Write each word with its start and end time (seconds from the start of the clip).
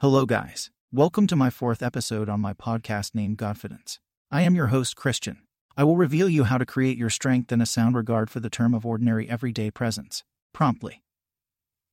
Hello, 0.00 0.26
guys. 0.26 0.70
Welcome 0.92 1.26
to 1.26 1.34
my 1.34 1.50
fourth 1.50 1.82
episode 1.82 2.28
on 2.28 2.38
my 2.38 2.52
podcast 2.52 3.16
named 3.16 3.36
Godfidence. 3.36 3.98
I 4.30 4.42
am 4.42 4.54
your 4.54 4.68
host, 4.68 4.94
Christian. 4.94 5.38
I 5.76 5.82
will 5.82 5.96
reveal 5.96 6.28
you 6.28 6.44
how 6.44 6.56
to 6.56 6.64
create 6.64 6.96
your 6.96 7.10
strength 7.10 7.50
and 7.50 7.60
a 7.60 7.66
sound 7.66 7.96
regard 7.96 8.30
for 8.30 8.38
the 8.38 8.48
term 8.48 8.74
of 8.74 8.86
ordinary 8.86 9.28
everyday 9.28 9.72
presence, 9.72 10.22
promptly. 10.54 11.02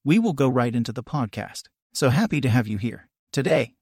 We 0.03 0.19
will 0.19 0.33
go 0.33 0.47
right 0.47 0.75
into 0.75 0.93
the 0.93 1.01
podcast. 1.01 1.63
So 1.95 2.11
happy 2.11 2.39
to 2.41 2.49
have 2.49 2.67
you 2.67 2.77
here. 2.77 3.09
Today, 3.33 3.73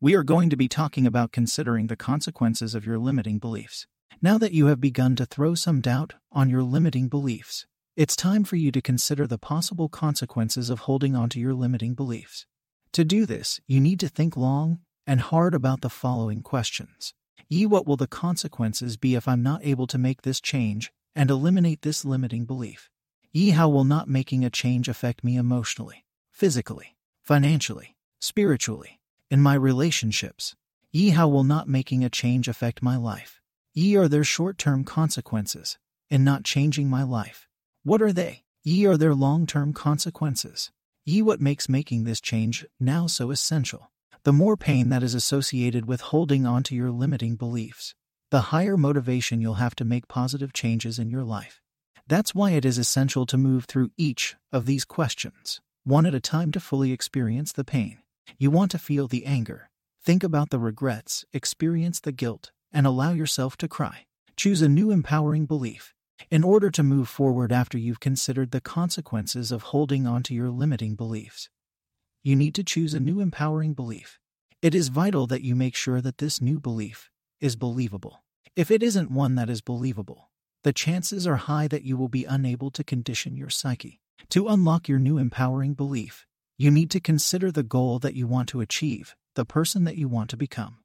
we 0.00 0.14
are 0.14 0.24
going 0.24 0.48
to 0.48 0.56
be 0.56 0.66
talking 0.66 1.06
about 1.06 1.30
considering 1.30 1.88
the 1.88 1.96
consequences 1.96 2.74
of 2.74 2.86
your 2.86 2.98
limiting 2.98 3.38
beliefs. 3.38 3.86
Now 4.22 4.38
that 4.38 4.52
you 4.52 4.68
have 4.68 4.80
begun 4.80 5.16
to 5.16 5.26
throw 5.26 5.54
some 5.54 5.82
doubt 5.82 6.14
on 6.32 6.48
your 6.48 6.62
limiting 6.62 7.08
beliefs, 7.08 7.66
it's 7.94 8.16
time 8.16 8.44
for 8.44 8.56
you 8.56 8.72
to 8.72 8.80
consider 8.80 9.26
the 9.26 9.36
possible 9.36 9.90
consequences 9.90 10.70
of 10.70 10.78
holding 10.78 11.14
on 11.14 11.28
to 11.28 11.38
your 11.38 11.52
limiting 11.52 11.92
beliefs. 11.92 12.46
To 12.94 13.04
do 13.04 13.26
this, 13.26 13.60
you 13.66 13.80
need 13.80 13.98
to 14.00 14.08
think 14.08 14.36
long 14.36 14.78
and 15.04 15.20
hard 15.20 15.52
about 15.52 15.80
the 15.80 15.90
following 15.90 16.42
questions. 16.42 17.12
E. 17.50 17.66
What 17.66 17.88
will 17.88 17.96
the 17.96 18.06
consequences 18.06 18.96
be 18.96 19.16
if 19.16 19.26
I'm 19.26 19.42
not 19.42 19.64
able 19.64 19.88
to 19.88 19.98
make 19.98 20.22
this 20.22 20.40
change 20.40 20.92
and 21.12 21.28
eliminate 21.28 21.82
this 21.82 22.04
limiting 22.04 22.44
belief? 22.44 22.90
E. 23.32 23.50
How 23.50 23.68
will 23.68 23.82
not 23.82 24.06
making 24.08 24.44
a 24.44 24.50
change 24.50 24.88
affect 24.88 25.24
me 25.24 25.36
emotionally, 25.36 26.04
physically, 26.30 26.96
financially, 27.20 27.96
spiritually, 28.20 29.00
in 29.28 29.40
my 29.40 29.54
relationships? 29.54 30.54
E. 30.92 31.10
How 31.10 31.26
will 31.26 31.42
not 31.42 31.68
making 31.68 32.04
a 32.04 32.08
change 32.08 32.46
affect 32.46 32.80
my 32.80 32.96
life? 32.96 33.40
E. 33.76 33.96
Are 33.96 34.06
there 34.06 34.22
short 34.22 34.56
term 34.56 34.84
consequences 34.84 35.78
in 36.10 36.22
not 36.22 36.44
changing 36.44 36.88
my 36.88 37.02
life? 37.02 37.48
What 37.82 38.00
are 38.00 38.12
they? 38.12 38.44
Ye 38.62 38.86
are 38.86 38.96
their 38.96 39.16
long 39.16 39.48
term 39.48 39.72
consequences. 39.72 40.70
Ye 41.06 41.20
what 41.20 41.38
makes 41.38 41.68
making 41.68 42.04
this 42.04 42.18
change 42.18 42.64
now 42.80 43.06
so 43.06 43.30
essential. 43.30 43.90
The 44.22 44.32
more 44.32 44.56
pain 44.56 44.88
that 44.88 45.02
is 45.02 45.14
associated 45.14 45.84
with 45.84 46.00
holding 46.00 46.46
on 46.46 46.62
to 46.62 46.74
your 46.74 46.90
limiting 46.90 47.36
beliefs, 47.36 47.94
the 48.30 48.48
higher 48.52 48.78
motivation 48.78 49.42
you'll 49.42 49.54
have 49.54 49.74
to 49.76 49.84
make 49.84 50.08
positive 50.08 50.54
changes 50.54 50.98
in 50.98 51.10
your 51.10 51.22
life. 51.22 51.60
That's 52.06 52.34
why 52.34 52.52
it 52.52 52.64
is 52.64 52.78
essential 52.78 53.26
to 53.26 53.36
move 53.36 53.66
through 53.66 53.90
each 53.98 54.34
of 54.50 54.64
these 54.64 54.86
questions, 54.86 55.60
one 55.84 56.06
at 56.06 56.14
a 56.14 56.20
time 56.20 56.52
to 56.52 56.60
fully 56.60 56.90
experience 56.90 57.52
the 57.52 57.64
pain. 57.64 57.98
You 58.38 58.50
want 58.50 58.70
to 58.70 58.78
feel 58.78 59.06
the 59.06 59.26
anger, 59.26 59.68
think 60.02 60.24
about 60.24 60.48
the 60.48 60.58
regrets, 60.58 61.26
experience 61.34 62.00
the 62.00 62.12
guilt, 62.12 62.50
and 62.72 62.86
allow 62.86 63.12
yourself 63.12 63.58
to 63.58 63.68
cry. 63.68 64.06
Choose 64.36 64.62
a 64.62 64.70
new 64.70 64.90
empowering 64.90 65.44
belief 65.44 65.94
in 66.30 66.44
order 66.44 66.70
to 66.70 66.82
move 66.82 67.08
forward 67.08 67.52
after 67.52 67.78
you've 67.78 68.00
considered 68.00 68.50
the 68.50 68.60
consequences 68.60 69.50
of 69.52 69.64
holding 69.64 70.06
on 70.06 70.22
to 70.24 70.34
your 70.34 70.50
limiting 70.50 70.94
beliefs, 70.94 71.48
you 72.22 72.36
need 72.36 72.54
to 72.54 72.64
choose 72.64 72.94
a 72.94 73.00
new 73.00 73.20
empowering 73.20 73.74
belief. 73.74 74.18
It 74.62 74.74
is 74.74 74.88
vital 74.88 75.26
that 75.26 75.42
you 75.42 75.54
make 75.54 75.76
sure 75.76 76.00
that 76.00 76.18
this 76.18 76.40
new 76.40 76.58
belief 76.58 77.10
is 77.40 77.56
believable. 77.56 78.24
If 78.56 78.70
it 78.70 78.82
isn't 78.82 79.10
one 79.10 79.34
that 79.34 79.50
is 79.50 79.60
believable, 79.60 80.30
the 80.62 80.72
chances 80.72 81.26
are 81.26 81.36
high 81.36 81.68
that 81.68 81.84
you 81.84 81.96
will 81.96 82.08
be 82.08 82.24
unable 82.24 82.70
to 82.70 82.84
condition 82.84 83.36
your 83.36 83.50
psyche. 83.50 84.00
To 84.30 84.48
unlock 84.48 84.88
your 84.88 84.98
new 84.98 85.18
empowering 85.18 85.74
belief, 85.74 86.26
you 86.56 86.70
need 86.70 86.90
to 86.92 87.00
consider 87.00 87.50
the 87.50 87.62
goal 87.62 87.98
that 87.98 88.14
you 88.14 88.26
want 88.26 88.48
to 88.50 88.60
achieve, 88.60 89.14
the 89.34 89.44
person 89.44 89.84
that 89.84 89.98
you 89.98 90.08
want 90.08 90.30
to 90.30 90.36
become, 90.36 90.78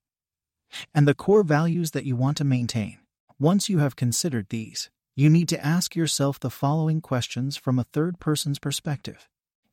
and 0.93 1.07
the 1.07 1.13
core 1.13 1.43
values 1.43 1.91
that 1.91 2.05
you 2.05 2.15
want 2.15 2.37
to 2.37 2.43
maintain. 2.43 2.97
Once 3.39 3.69
you 3.69 3.77
have 3.77 3.95
considered 3.95 4.47
these, 4.49 4.89
you 5.19 5.29
need 5.29 5.49
to 5.49 5.65
ask 5.65 5.97
yourself 5.97 6.39
the 6.39 6.49
following 6.49 7.01
questions 7.01 7.57
from 7.57 7.77
a 7.77 7.83
third 7.83 8.21
person's 8.21 8.57
perspective. 8.57 9.27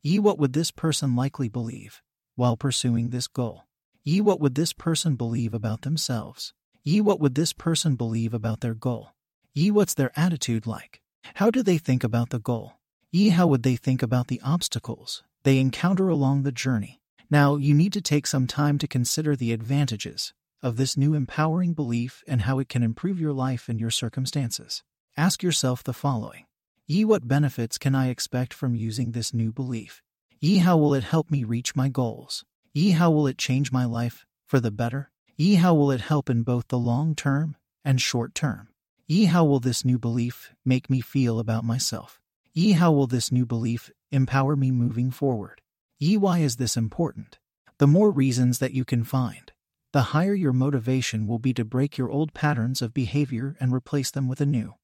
E. 0.05 0.19
What 0.19 0.37
would 0.37 0.51
this 0.51 0.71
person 0.71 1.15
likely 1.15 1.47
believe 1.47 2.01
while 2.35 2.57
pursuing 2.57 3.11
this 3.11 3.27
goal? 3.27 3.63
E. 4.05 4.19
What 4.19 4.41
would 4.41 4.55
this 4.55 4.73
person 4.73 5.15
believe 5.15 5.53
about 5.53 5.83
themselves? 5.83 6.53
E. 6.85 6.99
What 6.99 7.21
would 7.21 7.35
this 7.35 7.53
person 7.53 7.95
believe 7.95 8.33
about 8.33 8.59
their 8.59 8.73
goal? 8.73 9.11
E. 9.55 9.71
What's 9.71 9.93
their 9.93 10.11
attitude 10.17 10.67
like? 10.67 10.99
How 11.35 11.49
do 11.49 11.63
they 11.63 11.77
think 11.77 12.03
about 12.03 12.31
the 12.31 12.39
goal? 12.39 12.73
E. 13.13 13.29
How 13.29 13.47
would 13.47 13.63
they 13.63 13.77
think 13.77 14.03
about 14.03 14.27
the 14.27 14.41
obstacles 14.43 15.23
they 15.43 15.59
encounter 15.59 16.09
along 16.09 16.43
the 16.43 16.51
journey? 16.51 16.99
Now, 17.29 17.55
you 17.55 17.73
need 17.73 17.93
to 17.93 18.01
take 18.01 18.27
some 18.27 18.47
time 18.47 18.77
to 18.79 18.85
consider 18.85 19.33
the 19.33 19.53
advantages 19.53 20.33
of 20.61 20.75
this 20.75 20.97
new 20.97 21.13
empowering 21.13 21.71
belief 21.71 22.21
and 22.27 22.41
how 22.41 22.59
it 22.59 22.67
can 22.67 22.83
improve 22.83 23.17
your 23.17 23.31
life 23.31 23.69
and 23.69 23.79
your 23.79 23.91
circumstances. 23.91 24.83
Ask 25.19 25.41
yourself 25.41 25.83
the 25.83 25.93
following 25.93 26.45
Ye, 26.85 27.03
what 27.03 27.27
benefits 27.27 27.79
can 27.79 27.95
I 27.95 28.09
expect 28.09 28.53
from 28.53 28.75
using 28.75 29.11
this 29.13 29.33
new 29.33 29.51
belief? 29.51 30.03
Ye, 30.39 30.57
how 30.59 30.77
will 30.77 30.93
it 30.93 31.05
help 31.05 31.31
me 31.31 31.43
reach 31.43 31.75
my 31.75 31.89
goals? 31.89 32.45
Ye, 32.71 32.91
how 32.91 33.09
will 33.09 33.25
it 33.25 33.39
change 33.39 33.71
my 33.71 33.83
life 33.83 34.27
for 34.45 34.59
the 34.59 34.69
better? 34.69 35.09
Ye, 35.35 35.55
how 35.55 35.73
will 35.73 35.89
it 35.89 36.01
help 36.01 36.29
in 36.29 36.43
both 36.43 36.67
the 36.67 36.77
long 36.77 37.15
term 37.15 37.57
and 37.83 37.99
short 37.99 38.35
term? 38.35 38.69
Ye, 39.07 39.25
how 39.25 39.43
will 39.43 39.59
this 39.59 39.83
new 39.83 39.97
belief 39.97 40.53
make 40.63 40.87
me 40.87 41.01
feel 41.01 41.39
about 41.39 41.63
myself? 41.63 42.21
Ye, 42.53 42.73
how 42.73 42.91
will 42.91 43.07
this 43.07 43.31
new 43.31 43.47
belief 43.47 43.89
empower 44.11 44.55
me 44.55 44.69
moving 44.69 45.09
forward? 45.09 45.61
Ye, 45.97 46.15
why 46.15 46.39
is 46.39 46.57
this 46.57 46.77
important? 46.77 47.39
The 47.79 47.87
more 47.87 48.11
reasons 48.11 48.59
that 48.59 48.73
you 48.73 48.85
can 48.85 49.03
find, 49.03 49.51
the 49.93 50.13
higher 50.13 50.35
your 50.35 50.53
motivation 50.53 51.25
will 51.25 51.39
be 51.39 51.55
to 51.55 51.65
break 51.65 51.97
your 51.97 52.11
old 52.11 52.35
patterns 52.35 52.83
of 52.83 52.93
behavior 52.93 53.55
and 53.59 53.73
replace 53.73 54.11
them 54.11 54.27
with 54.27 54.41
a 54.41 54.45
new. 54.45 54.75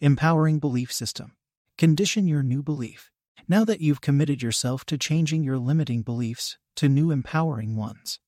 Empowering 0.00 0.58
belief 0.58 0.92
system. 0.92 1.32
Condition 1.76 2.26
your 2.26 2.42
new 2.42 2.62
belief. 2.62 3.10
Now 3.48 3.64
that 3.64 3.80
you've 3.80 4.00
committed 4.00 4.42
yourself 4.42 4.84
to 4.86 4.98
changing 4.98 5.42
your 5.42 5.58
limiting 5.58 6.02
beliefs 6.02 6.58
to 6.76 6.88
new 6.88 7.10
empowering 7.10 7.76
ones, 7.76 8.20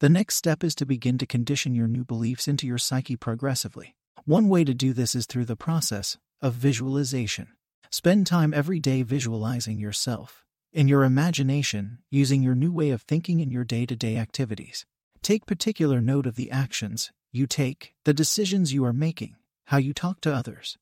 the 0.00 0.08
next 0.08 0.36
step 0.36 0.62
is 0.62 0.76
to 0.76 0.86
begin 0.86 1.18
to 1.18 1.26
condition 1.26 1.74
your 1.74 1.88
new 1.88 2.04
beliefs 2.04 2.46
into 2.46 2.66
your 2.66 2.78
psyche 2.78 3.16
progressively. 3.16 3.96
One 4.24 4.48
way 4.48 4.62
to 4.62 4.72
do 4.72 4.92
this 4.92 5.14
is 5.16 5.26
through 5.26 5.46
the 5.46 5.56
process 5.56 6.18
of 6.40 6.54
visualization. 6.54 7.48
Spend 7.90 8.26
time 8.26 8.54
every 8.54 8.78
day 8.78 9.02
visualizing 9.02 9.78
yourself 9.78 10.44
in 10.72 10.86
your 10.86 11.02
imagination 11.02 11.98
using 12.10 12.42
your 12.42 12.54
new 12.54 12.70
way 12.70 12.90
of 12.90 13.02
thinking 13.02 13.40
in 13.40 13.50
your 13.50 13.64
day 13.64 13.86
to 13.86 13.96
day 13.96 14.16
activities. 14.16 14.86
Take 15.22 15.46
particular 15.46 16.00
note 16.00 16.26
of 16.26 16.36
the 16.36 16.50
actions 16.50 17.10
you 17.32 17.46
take, 17.46 17.94
the 18.04 18.14
decisions 18.14 18.72
you 18.72 18.84
are 18.84 18.92
making, 18.92 19.34
how 19.68 19.76
you 19.76 19.92
talk 19.92 20.18
to 20.18 20.34
others, 20.34 20.78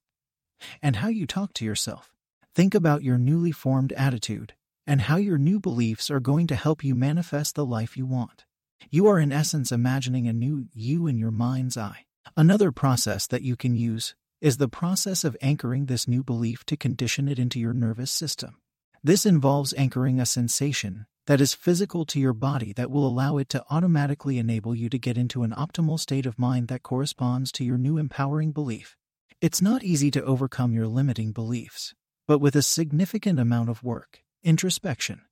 and 0.80 0.96
how 0.96 1.08
you 1.08 1.26
talk 1.26 1.52
to 1.52 1.64
yourself. 1.64 2.12
Think 2.54 2.72
about 2.72 3.02
your 3.02 3.18
newly 3.18 3.50
formed 3.50 3.92
attitude 3.94 4.54
and 4.86 5.00
how 5.02 5.16
your 5.16 5.38
new 5.38 5.58
beliefs 5.58 6.08
are 6.08 6.20
going 6.20 6.46
to 6.46 6.54
help 6.54 6.84
you 6.84 6.94
manifest 6.94 7.56
the 7.56 7.66
life 7.66 7.96
you 7.96 8.06
want. 8.06 8.44
You 8.88 9.08
are, 9.08 9.18
in 9.18 9.32
essence, 9.32 9.72
imagining 9.72 10.28
a 10.28 10.32
new 10.32 10.66
you 10.72 11.08
in 11.08 11.18
your 11.18 11.32
mind's 11.32 11.76
eye. 11.76 12.04
Another 12.36 12.70
process 12.70 13.26
that 13.26 13.42
you 13.42 13.56
can 13.56 13.74
use 13.74 14.14
is 14.40 14.58
the 14.58 14.68
process 14.68 15.24
of 15.24 15.36
anchoring 15.42 15.86
this 15.86 16.06
new 16.06 16.22
belief 16.22 16.64
to 16.66 16.76
condition 16.76 17.26
it 17.26 17.40
into 17.40 17.58
your 17.58 17.74
nervous 17.74 18.12
system. 18.12 18.56
This 19.02 19.26
involves 19.26 19.74
anchoring 19.76 20.20
a 20.20 20.26
sensation 20.26 21.06
that 21.26 21.40
is 21.40 21.54
physical 21.54 22.04
to 22.06 22.20
your 22.20 22.32
body 22.32 22.72
that 22.72 22.90
will 22.90 23.06
allow 23.06 23.36
it 23.38 23.48
to 23.50 23.64
automatically 23.70 24.38
enable 24.38 24.74
you 24.74 24.88
to 24.88 24.98
get 24.98 25.18
into 25.18 25.42
an 25.42 25.50
optimal 25.50 25.98
state 25.98 26.26
of 26.26 26.38
mind 26.38 26.68
that 26.68 26.82
corresponds 26.82 27.50
to 27.52 27.64
your 27.64 27.78
new 27.78 27.98
empowering 27.98 28.52
belief. 28.52 28.96
It's 29.40 29.60
not 29.60 29.84
easy 29.84 30.10
to 30.12 30.24
overcome 30.24 30.72
your 30.72 30.86
limiting 30.86 31.32
beliefs, 31.32 31.94
but 32.26 32.38
with 32.38 32.56
a 32.56 32.62
significant 32.62 33.38
amount 33.38 33.68
of 33.68 33.82
work, 33.82 34.22
introspection, 34.42 35.22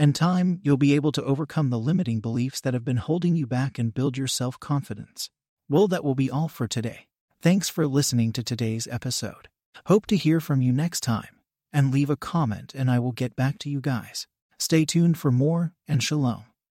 and 0.00 0.14
time, 0.14 0.60
you'll 0.62 0.78
be 0.78 0.94
able 0.94 1.12
to 1.12 1.24
overcome 1.24 1.68
the 1.68 1.78
limiting 1.78 2.20
beliefs 2.20 2.58
that 2.62 2.72
have 2.72 2.86
been 2.86 2.96
holding 2.96 3.36
you 3.36 3.46
back 3.46 3.78
and 3.78 3.92
build 3.92 4.16
your 4.16 4.26
self 4.26 4.58
confidence. 4.58 5.28
Well, 5.68 5.88
that 5.88 6.02
will 6.02 6.14
be 6.14 6.30
all 6.30 6.48
for 6.48 6.66
today. 6.66 7.06
Thanks 7.42 7.68
for 7.68 7.86
listening 7.86 8.32
to 8.32 8.42
today's 8.42 8.88
episode. 8.90 9.48
Hope 9.88 10.06
to 10.06 10.16
hear 10.16 10.40
from 10.40 10.62
you 10.62 10.72
next 10.72 11.00
time, 11.00 11.36
and 11.70 11.92
leave 11.92 12.08
a 12.08 12.16
comment, 12.16 12.72
and 12.74 12.90
I 12.90 12.98
will 12.98 13.12
get 13.12 13.36
back 13.36 13.58
to 13.58 13.68
you 13.68 13.82
guys. 13.82 14.26
Stay 14.60 14.84
tuned 14.84 15.16
for 15.16 15.32
more, 15.32 15.72
and 15.88 16.02
shalom. 16.02 16.44